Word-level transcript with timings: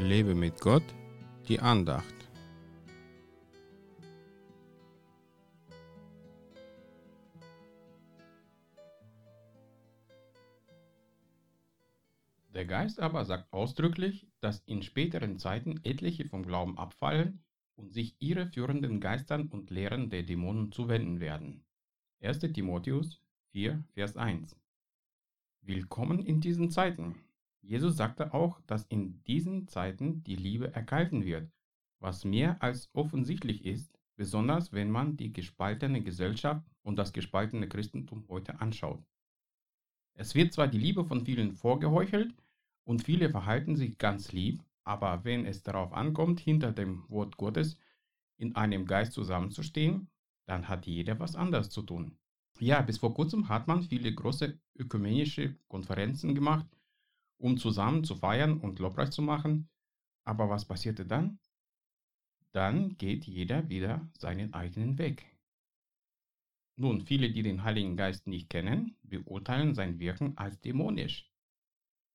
Lebe 0.00 0.34
mit 0.34 0.60
Gott, 0.60 0.82
die 1.46 1.60
Andacht. 1.60 2.14
Der 12.54 12.64
Geist 12.64 12.98
aber 12.98 13.26
sagt 13.26 13.52
ausdrücklich, 13.52 14.26
dass 14.40 14.62
in 14.66 14.82
späteren 14.82 15.38
Zeiten 15.38 15.80
etliche 15.84 16.24
vom 16.24 16.44
Glauben 16.44 16.78
abfallen 16.78 17.44
und 17.76 17.92
sich 17.92 18.16
irreführenden 18.20 19.00
Geistern 19.00 19.48
und 19.48 19.70
Lehren 19.70 20.08
der 20.08 20.22
Dämonen 20.22 20.72
zuwenden 20.72 21.20
werden. 21.20 21.62
1. 22.22 22.38
Timotheus 22.38 23.22
4, 23.52 23.84
Vers 23.92 24.16
1 24.16 24.56
Willkommen 25.60 26.24
in 26.24 26.40
diesen 26.40 26.70
Zeiten. 26.70 27.16
Jesus 27.62 27.96
sagte 27.96 28.32
auch, 28.34 28.60
dass 28.62 28.84
in 28.86 29.22
diesen 29.24 29.68
Zeiten 29.68 30.24
die 30.24 30.36
Liebe 30.36 30.74
erkalten 30.74 31.24
wird, 31.24 31.50
was 31.98 32.24
mehr 32.24 32.62
als 32.62 32.90
offensichtlich 32.94 33.64
ist, 33.64 33.98
besonders 34.16 34.72
wenn 34.72 34.90
man 34.90 35.16
die 35.16 35.32
gespaltene 35.32 36.02
Gesellschaft 36.02 36.64
und 36.82 36.96
das 36.96 37.12
gespaltene 37.12 37.68
Christentum 37.68 38.26
heute 38.28 38.60
anschaut. 38.60 39.02
Es 40.14 40.34
wird 40.34 40.52
zwar 40.52 40.68
die 40.68 40.78
Liebe 40.78 41.04
von 41.04 41.24
vielen 41.24 41.52
vorgeheuchelt 41.52 42.34
und 42.84 43.02
viele 43.02 43.30
verhalten 43.30 43.76
sich 43.76 43.98
ganz 43.98 44.32
lieb, 44.32 44.62
aber 44.84 45.24
wenn 45.24 45.46
es 45.46 45.62
darauf 45.62 45.92
ankommt, 45.92 46.40
hinter 46.40 46.72
dem 46.72 47.08
Wort 47.08 47.36
Gottes 47.36 47.78
in 48.36 48.56
einem 48.56 48.86
Geist 48.86 49.12
zusammenzustehen, 49.12 50.08
dann 50.46 50.68
hat 50.68 50.86
jeder 50.86 51.18
was 51.20 51.36
anderes 51.36 51.70
zu 51.70 51.82
tun. 51.82 52.16
Ja, 52.58 52.82
bis 52.82 52.98
vor 52.98 53.14
kurzem 53.14 53.48
hat 53.48 53.68
man 53.68 53.82
viele 53.82 54.12
große 54.12 54.58
ökumenische 54.76 55.56
Konferenzen 55.68 56.34
gemacht, 56.34 56.66
um 57.40 57.56
zusammen 57.56 58.04
zu 58.04 58.14
feiern 58.14 58.58
und 58.58 58.78
Lobpreis 58.78 59.10
zu 59.10 59.22
machen. 59.22 59.68
Aber 60.24 60.50
was 60.50 60.66
passierte 60.66 61.06
dann? 61.06 61.38
Dann 62.52 62.96
geht 62.98 63.24
jeder 63.24 63.68
wieder 63.68 64.08
seinen 64.18 64.52
eigenen 64.52 64.98
Weg. 64.98 65.24
Nun, 66.76 67.00
viele, 67.00 67.30
die 67.30 67.42
den 67.42 67.62
Heiligen 67.62 67.96
Geist 67.96 68.26
nicht 68.26 68.50
kennen, 68.50 68.96
beurteilen 69.02 69.74
sein 69.74 69.98
Wirken 69.98 70.36
als 70.36 70.60
dämonisch. 70.60 71.30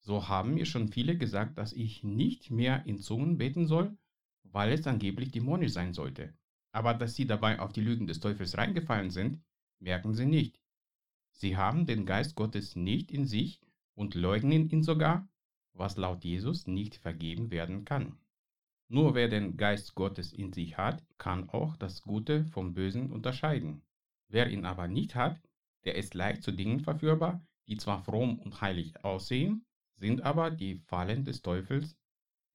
So 0.00 0.28
haben 0.28 0.54
mir 0.54 0.66
schon 0.66 0.88
viele 0.88 1.16
gesagt, 1.16 1.56
dass 1.58 1.72
ich 1.72 2.02
nicht 2.02 2.50
mehr 2.50 2.84
in 2.86 2.98
Zungen 2.98 3.38
beten 3.38 3.66
soll, 3.66 3.96
weil 4.42 4.72
es 4.72 4.86
angeblich 4.86 5.30
dämonisch 5.32 5.72
sein 5.72 5.94
sollte. 5.94 6.34
Aber 6.72 6.92
dass 6.92 7.14
sie 7.14 7.26
dabei 7.26 7.60
auf 7.60 7.72
die 7.72 7.80
Lügen 7.80 8.06
des 8.06 8.20
Teufels 8.20 8.58
reingefallen 8.58 9.10
sind, 9.10 9.42
merken 9.80 10.12
sie 10.14 10.26
nicht. 10.26 10.60
Sie 11.32 11.56
haben 11.56 11.86
den 11.86 12.04
Geist 12.04 12.34
Gottes 12.34 12.76
nicht 12.76 13.10
in 13.10 13.26
sich 13.26 13.60
und 13.94 14.14
leugnen 14.14 14.68
ihn 14.70 14.82
sogar, 14.82 15.28
was 15.72 15.96
laut 15.96 16.24
Jesus 16.24 16.66
nicht 16.66 16.96
vergeben 16.96 17.50
werden 17.50 17.84
kann. 17.84 18.18
Nur 18.88 19.14
wer 19.14 19.28
den 19.28 19.56
Geist 19.56 19.94
Gottes 19.94 20.32
in 20.32 20.52
sich 20.52 20.76
hat, 20.76 21.04
kann 21.18 21.48
auch 21.48 21.76
das 21.76 22.02
Gute 22.02 22.44
vom 22.46 22.74
Bösen 22.74 23.10
unterscheiden. 23.10 23.82
Wer 24.28 24.50
ihn 24.50 24.64
aber 24.64 24.88
nicht 24.88 25.14
hat, 25.14 25.40
der 25.84 25.96
ist 25.96 26.14
leicht 26.14 26.42
zu 26.42 26.52
Dingen 26.52 26.80
verführbar, 26.80 27.44
die 27.66 27.76
zwar 27.76 28.02
fromm 28.02 28.38
und 28.38 28.60
heilig 28.60 29.04
aussehen, 29.04 29.64
sind 29.96 30.22
aber 30.22 30.50
die 30.50 30.76
Fallen 30.76 31.24
des 31.24 31.42
Teufels, 31.42 31.96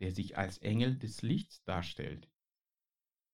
der 0.00 0.12
sich 0.12 0.36
als 0.36 0.58
Engel 0.58 0.98
des 0.98 1.22
Lichts 1.22 1.62
darstellt. 1.64 2.28